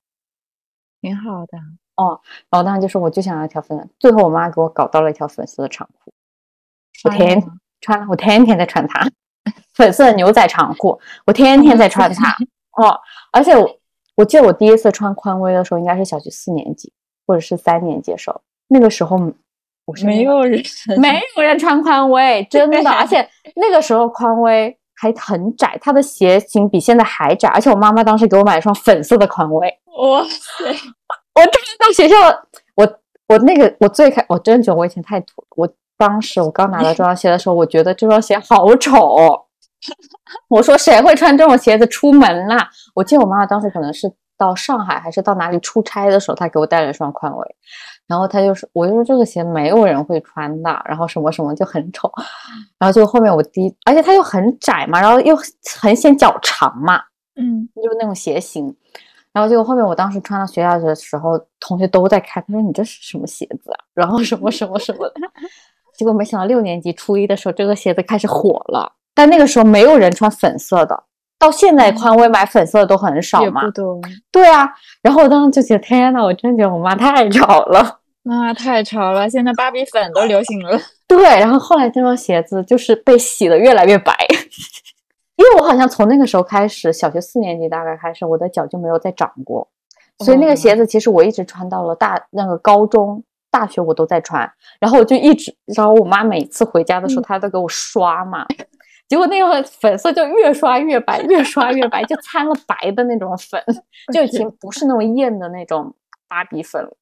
[1.03, 1.59] 挺好的
[1.97, 2.19] 哦。
[2.49, 6.11] 然后当时就说我就想要一条粉，最后我妈给我搞到了一条粉色的长裤，
[7.05, 7.43] 我穿天
[7.83, 9.07] 穿了，我天天在穿它，
[9.77, 12.35] 粉色的牛仔长裤，我天天在穿它。
[12.83, 12.99] 哦，
[13.31, 13.79] 而且我
[14.17, 16.91] 我记得我第一次穿匡威的时候，应该是小学四年级
[17.27, 19.31] 或者是三年级的时候，那个时候
[20.05, 20.63] 没有人
[20.99, 32.17] 没有人穿匡威真的，而且那个时候匡威还很窄，它的鞋型比现在还窄，而且我妈妈当时给我买了一双粉色的匡威哇塞，我穿到学校，
[32.77, 32.99] 我
[33.29, 35.47] 我那个我最开，我真的觉得我以前太土了。
[35.57, 39.17] 我当时我刚拿到这双鞋的时候，我觉得这双鞋好丑。
[40.49, 42.69] 我说谁会穿这种鞋子出门啦？
[42.95, 47.57] 我记得我妈妈当时可能是到上海还是到哪里出差的时候，她给我带了一双宽 V，
[48.09, 52.11] 然后他就说，我就说这个鞋没有人会穿的，然后什么什么就很丑，
[52.79, 55.39] 然后就后面我第一，而且它又很窄嘛，然后又
[55.79, 57.01] 很显脚长嘛，
[57.37, 58.75] 嗯，就是那种鞋型。
[59.31, 63.79] 然后结果后面我当时穿到学校的时候，同学都在看，他说你这是什么鞋子啊？
[63.93, 65.15] 然后什么什么什么的。
[65.95, 71.05] 结果没想到六年级初一的时候，这个鞋子开始火了，但那个时候没有人穿粉色的，
[71.39, 73.71] 到现在匡威买粉色的都很少嘛也不。
[73.73, 74.01] 多。
[74.33, 74.69] 对啊，
[75.03, 77.98] 然后我当时就觉得天呐，我真觉得我妈太吵了。
[78.29, 80.79] 妈太潮了，现在芭比粉都流行了。
[81.09, 84.15] 对，然后后来这双鞋子就是被洗的越来越白，
[85.37, 89.67] 因为我好像从那个时候开始，小学四年级大概开始，我的脚就没有再长过，
[90.19, 98.47] 所以那个鞋子其实我一直穿到了大那个高中、大学我都在穿，然后我就一直，然后我妈每次回家的时候，嗯她都给我刷嘛。
[99.09, 103.59] 结果那个粉色就越刷越白，越刷越白，就掺了白的那种粉，
[104.13, 105.95] 就已经不是那种艳的那种
[106.29, 106.95] 芭比粉了。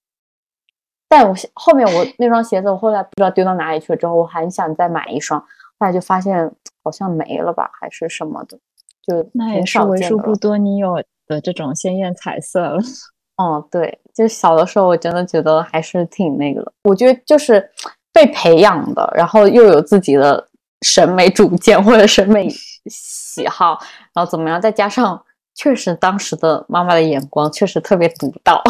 [1.09, 3.97] 但我后面我那双鞋子，我后来不知道丢到哪里去了。
[3.97, 6.51] 之后我还想再买一双，后来就发现
[6.83, 8.59] 好像没了吧，还是什么的，
[9.07, 10.03] 就那也挺是为。
[10.03, 12.79] 数不多你有的这种鲜艳彩色了。
[13.39, 16.73] 哦，对，就小的时候我真的觉得还是挺那个的。
[16.85, 17.71] 我觉得就是
[18.13, 20.49] 被培养的，然后又有自己的
[20.81, 22.49] 审美主见或者审美
[22.87, 23.79] 喜好，
[24.15, 25.23] 然后怎么样，再加上
[25.55, 28.63] 确实当时的妈妈的眼光确实特别独到。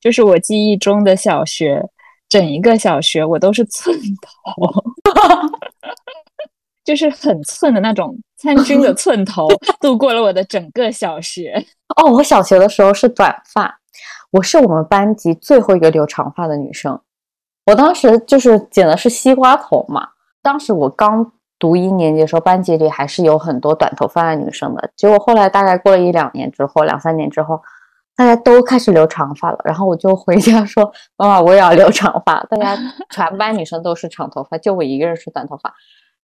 [0.00, 1.84] 就是我记忆中的小学，
[2.28, 4.84] 整一个小学我都是寸头，
[6.84, 9.46] 就是很寸的那种参军的寸头，
[9.80, 11.64] 度过了我的整个小学。
[11.96, 13.78] 哦，我小学的时候是短发，
[14.30, 16.98] 我是我们班级最后一个留长发的女生。
[17.66, 20.08] 我当时就是剪的是西瓜头嘛。
[20.42, 24.90] 当时我刚读一年级的时候，班级里还是有很多短头发的女生的。
[24.96, 27.60] 结果后来大概过了一两年之后，两三年之后，
[28.20, 29.58] 大家都开始留长发了。
[29.64, 32.38] 然后我就回家 说：“妈妈，我也要留长发。
[32.50, 32.76] ”大家
[33.08, 35.72] 全班女生都是长头发，就我一个人是短头发。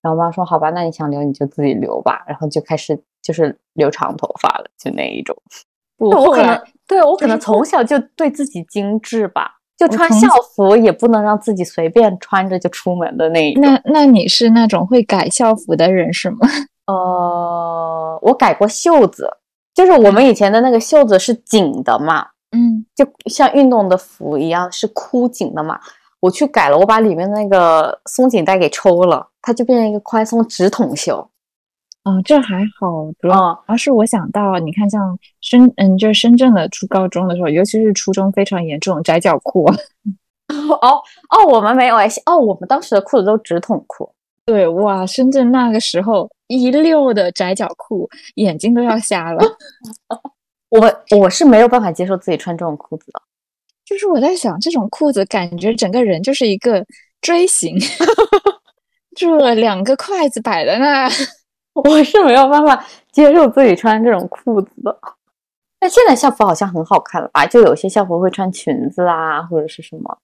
[0.02, 5.35] 然后我妈说：“好吧，那你想留你就自己留吧。”然后就开始就是留长头发了，就那一种。
[5.96, 9.52] 我可能对我可能从小就对自己精致吧。
[9.78, 13.62] 就穿校服也不能让自己随便穿着就出门的那一种。
[13.62, 16.38] 那那你是那种会改校服的人是吗？
[16.88, 19.28] 呃，我改过袖子，
[19.76, 25.78] 就是我们以前的那个袖子是紧的嘛，嗯，就像运动的服一样是箍紧的嘛。
[26.18, 31.18] 我去改了，我把里面那个松紧带给抽了，它就变成一个宽松直筒袖。
[32.04, 39.66] 哦，这还好，主要而是我想到，你看像深，嗯，就是深圳的初高中的时候，尤其是初中非常严重窄脚裤。
[40.48, 44.10] 哦哦，我们没有哎，哦，我们当时的裤子都直筒裤。
[44.46, 49.42] 对，哇，深圳那个时候一溜的窄脚裤，眼睛都要瞎了。
[50.70, 53.22] 我我是没有办法接受自己穿这种裤子的，
[53.85, 56.85] 就是我在想，这种裤子感觉整个人就是一个
[57.20, 57.76] 锥形，
[59.14, 61.09] 这两个筷子摆在那。
[61.74, 64.98] 我是没有办法接受自己穿这种裤子的。
[65.78, 67.46] 那现在校服好像很好看了吧？
[67.46, 70.18] 就有些校服会穿裙子啊，或者是什么，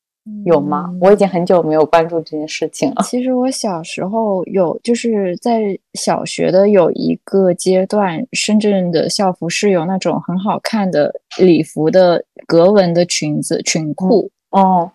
[0.44, 0.90] 有吗？
[1.00, 3.02] 我已经很久没有关注这件事情了。
[3.02, 5.60] 其实我小时候有，就是在
[5.94, 14.92] 小学的有一个阶段，深圳的校服是有那种很好看的礼服的格纹的裙子、裙裤哦。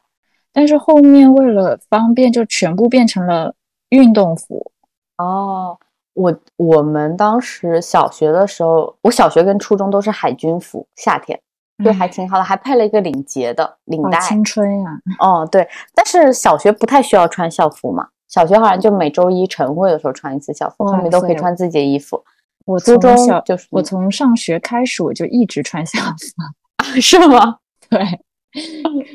[0.54, 3.54] 但是后面为了方便，就全部变成了
[3.90, 4.72] 运动服
[5.18, 5.78] 哦。
[6.14, 11.40] 我我们当时小学的时候，我小学跟初中都是海军服，夏天，
[11.84, 15.00] 对，还挺好的，还配了一个领结的领带，青春呀。
[15.20, 22.24] 哦，对，但是小学不太需要穿校服嘛，小学好像就每周一晨会的时候穿一次校服，后面都可以穿自己的衣服。
[22.66, 27.58] 我初中就是我从上学开始我就一直穿校服， 是吗？
[27.90, 28.00] 对。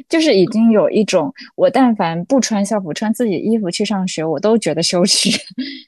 [0.09, 5.31] 就是已经有一种，我但凡不穿校服，穿自己衣服去上学，我都觉得羞耻，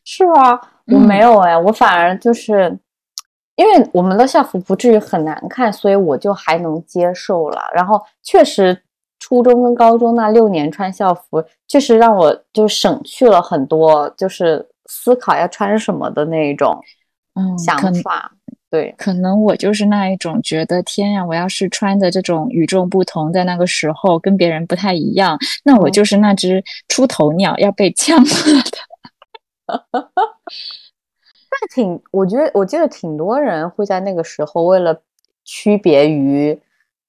[0.05, 0.61] 是吗？
[0.87, 2.77] 我没有哎，我反而就是，
[3.57, 7.63] 因为我们的校服不至于很难看，所以我就还能接受了。
[7.75, 8.83] 然后确实，
[9.21, 16.79] 初中跟高中那六年穿校服，确实让我就省去了很多，就是思考要穿什么的那一种
[17.57, 18.33] 想法。
[18.71, 29.81] 对，可能我就是那一种觉得天呀，我要是穿的这种与众不同，在那个时候跟别人不太一样，那我就是那只出头鸟要被呛了的。
[31.61, 35.01] 那挺，我觉得我记得挺多人会在那个时候为了
[35.45, 36.59] 区别于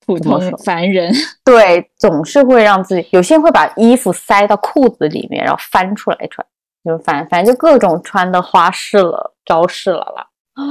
[0.06, 1.12] 普通凡人，
[1.44, 6.46] 对，总是会让自己有些人会把衣服塞到裤子里面，然后翻出来穿，
[6.84, 10.28] 就反反正就各种穿的花式了招式了啦。
[10.54, 10.64] 啊，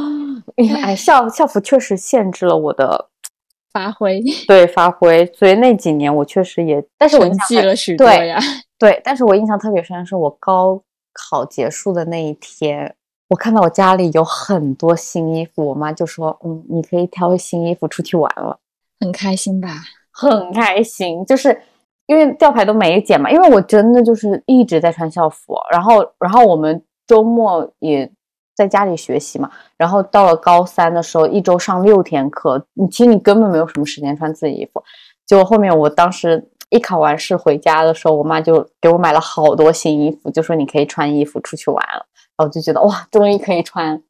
[0.85, 3.09] 哎，校校服确实限制了我的
[3.73, 8.39] 发挥，对发挥，所以那几年我确实也，但是我记了许多呀。
[8.79, 10.81] 对，但是我印象特别深的，是我高
[11.13, 12.95] 考结束的那一天，
[13.35, 18.61] 我看到我家里有很多新衣服，我妈就说：“嗯，你可以挑新衣服出去玩了。”
[19.01, 19.69] 很开心吧？
[20.13, 21.61] 很开心，就是
[22.07, 28.09] 因为吊牌都没剪嘛，因为我真的就是一直在穿校服，然后，然后我们周末也。
[28.57, 34.81] 在家里学习嘛，然后到了高三的时候，一周上六天课，你其实你根本没有什么时间穿自己衣服。
[35.27, 42.07] 结果后面我当时一考完试回家的时候，我妈就给我买了好多新衣服，就说你可以穿衣服出去玩了。
[42.37, 44.03] 然后就觉得哇，终于可以穿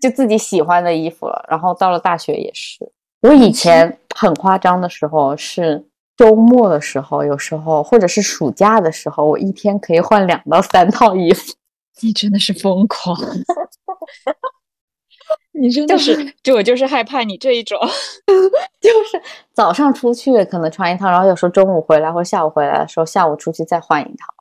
[0.00, 1.44] 就自己喜欢的衣服了。
[1.48, 2.92] 然后到了大学也是，
[3.22, 5.86] 我以前很夸张的时候是
[6.16, 11.52] 周末的时候，有时候或者是暑假的时候，我一天可以换两到三套衣服。
[12.02, 13.16] 你真的是疯狂，
[15.54, 17.78] 你真的是，就我就是害怕你这一种，
[18.82, 24.33] 就是早上出去可能穿一套，然后有时候中午回来或者下午回来的时候，下午出去再换一套，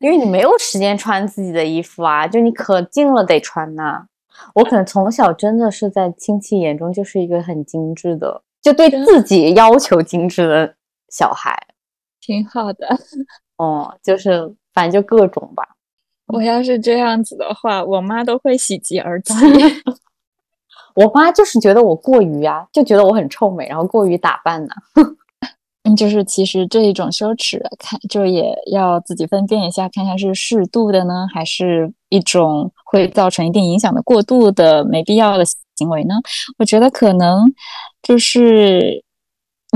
[0.00, 4.06] 因为你没有时间穿自己的衣服啊，就你可劲了得穿呐。
[4.54, 10.74] 我可能从小真的是在亲戚眼中就是一个很精致的，就对自己要求精致的
[11.10, 11.54] 小孩，
[12.20, 12.88] 挺好的。
[13.56, 15.62] 哦， 就是反正就各种吧。
[16.28, 19.34] 我要是这样子的话，我妈都会喜极而泣。
[20.96, 24.72] 我妈就是觉得我过于啊，就觉得我很臭美，然后过于打扮呢。
[25.96, 35.44] 就是其实这一种羞耻，看就也要自己分辨一下，看看是适度的呢，还是一种会造成一定影响的过度的没必要的
[35.76, 36.14] 行为呢？
[36.58, 37.44] 我觉得可能
[38.02, 39.02] 就是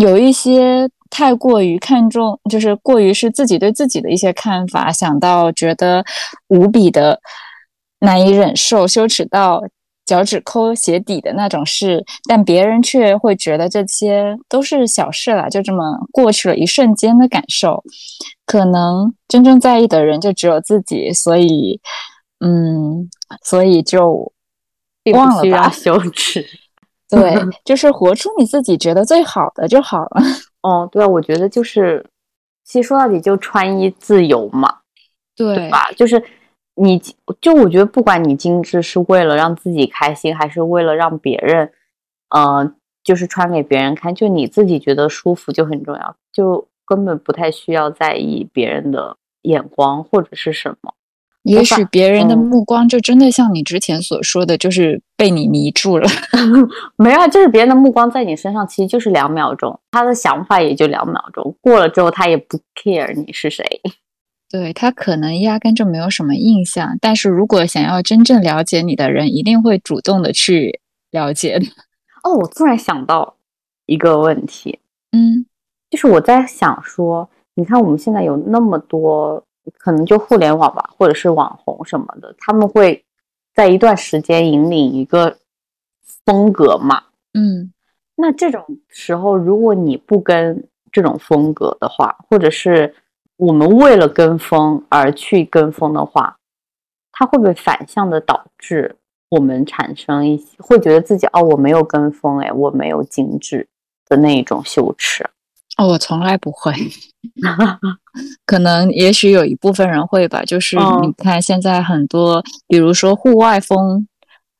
[0.01, 6.05] 有一些太过于看重，就是过于是自己对自己的一些看法，想到觉得
[6.49, 7.21] 无比的
[8.01, 9.62] 难以忍受、羞耻到
[10.05, 17.83] 脚趾抠鞋底的那种事，但别人却会觉得这些都是小事了，就这么过去了一瞬间的感受。
[18.47, 21.81] 可能真正在意的人就只有自己，所以，
[22.41, 23.09] 嗯，
[23.43, 24.31] 所以就
[25.15, 26.45] 忘了吧，羞耻。
[27.09, 27.35] 对，
[27.65, 30.23] 就是活出你自己觉得最好的就好了。
[30.61, 32.05] 哦，对啊，我觉得就是，
[32.65, 34.79] 其实说到底就穿衣自由嘛，
[35.37, 35.91] 对吧？
[35.93, 36.23] 就是
[36.77, 37.01] 你
[37.41, 41.70] 就我觉得不管你精致是为了让自己开心，还是为了让别人，
[42.31, 42.72] 呃，
[43.03, 50.95] 就是穿给别人看，就你自己觉得舒服就很重要，就根本不太需要在意别人的眼光或者是什么。
[51.45, 56.09] 也许别人的目光就真的像你之前所说的，就是被你迷住了。
[56.97, 63.62] 没有，就是别人的目光在你身上，其实就是两秒钟，他的想法也就两秒钟，过了之后他也不 care 你是谁。
[64.55, 70.79] 对他可能压根就没有什么印象，但是如果想要真正了解你的人，一定会主动的去
[71.11, 71.67] 了解的。
[72.23, 73.35] 哦，我突然想到
[73.87, 74.79] 一个问题，
[75.11, 75.45] 嗯，
[75.91, 79.45] 就是我在想说，你看我们现在有那么多。
[79.79, 83.03] 可能就互联网吧，或者是网红什么的，他们会
[83.55, 85.39] 在一段时间引领一个
[86.27, 87.03] 风格嘛。
[87.33, 87.73] 嗯，
[88.15, 92.95] 那这种时候，如果你不跟这种风格的话，或者是
[93.37, 96.37] 我们为了跟风而去跟风的话，
[97.12, 98.97] 它会不会反向的导致
[99.30, 103.68] 我们产生一些会觉得自己哦，我没有跟风，哎，我没有精致
[104.09, 105.28] 的那一种羞耻？
[105.76, 106.72] 哦，我从来不会。
[108.47, 114.07] 可能也许有一部分人会吧，就是你看现在很多，比如说户外风，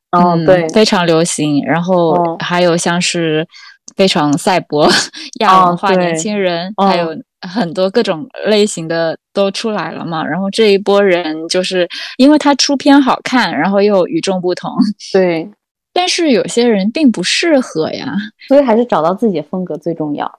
[0.09, 1.63] 嗯，对，非常流行。
[1.63, 3.47] 然后还有像是
[3.95, 4.89] 非常赛博、
[5.39, 7.15] 亚文化年轻人，还有
[7.47, 10.25] 很多各种类型的都出来了嘛。
[10.25, 11.87] 然后这一波人就是
[12.17, 14.71] 因为他出片好看，然后又与众不同。
[15.13, 15.49] 对，
[15.93, 18.15] 但是有些人并不适合呀，
[18.47, 20.37] 所以还是找到自己的风格最重要。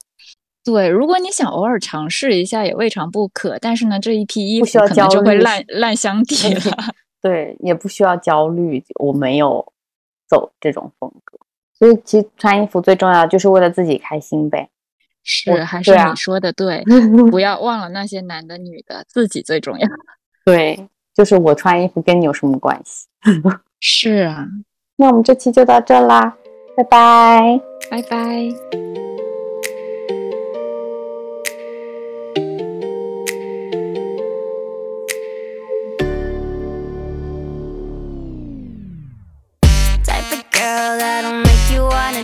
[0.65, 3.57] 对，如果你想偶尔尝试一下，也未尝不可。
[3.61, 6.61] 但是呢，这一批衣服可能就会烂 烂相抵了。
[7.23, 9.73] 对，也不需要焦虑，我没有
[10.29, 11.39] 走这种风格。
[11.79, 14.69] 所以，其实穿衣服最重要就是为了自己开心呗。
[15.29, 16.85] 是，还是你说的对，
[17.31, 19.89] 不要忘了那些男的女的，自己最重要。
[20.47, 23.09] 对，就是我穿衣服跟你有什么关系？
[23.81, 24.47] 是啊，
[24.97, 26.37] 那我们这期就到这啦，
[26.77, 27.61] 拜拜，
[27.91, 28.49] 拜拜。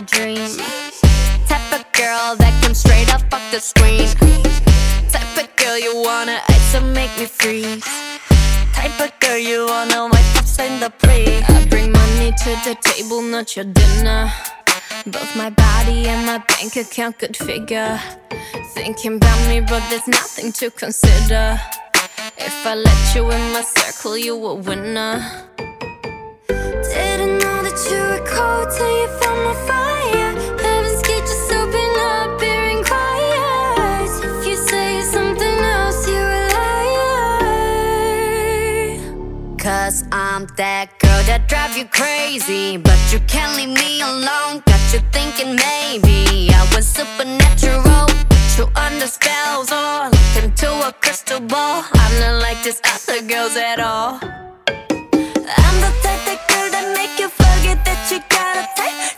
[0.05, 0.82] dream.
[1.93, 4.07] Girl that comes straight up off the screen.
[5.09, 7.85] Type of girl you wanna ice and make me freeze.
[8.73, 11.43] Type of girl you wanna wipe up in the plate.
[11.47, 14.31] I bring money to the table, not your dinner.
[15.05, 17.99] Both my body and my bank account could figure.
[18.73, 21.59] Thinking about me, but there's nothing to consider.
[22.37, 25.15] If I let you in my circle, you a winner.
[26.47, 29.92] Didn't know that you were cold till you found my fire.
[40.43, 44.61] That girl that drive you crazy But you can't leave me alone.
[44.67, 50.91] Got you thinking maybe I was supernatural Put you under spells or Looked into a
[50.99, 51.85] crystal ball.
[51.93, 54.19] I'm not like these other girls at all.
[54.19, 59.12] I'm the type that girl that make you forget that you gotta take